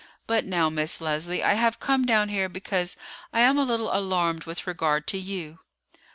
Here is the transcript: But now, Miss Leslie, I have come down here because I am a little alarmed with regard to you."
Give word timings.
But 0.25 0.45
now, 0.45 0.67
Miss 0.71 0.99
Leslie, 0.99 1.43
I 1.43 1.53
have 1.53 1.79
come 1.79 2.05
down 2.05 2.29
here 2.29 2.49
because 2.49 2.97
I 3.31 3.41
am 3.41 3.59
a 3.59 3.63
little 3.63 3.95
alarmed 3.95 4.45
with 4.45 4.65
regard 4.65 5.05
to 5.09 5.19
you." 5.19 5.59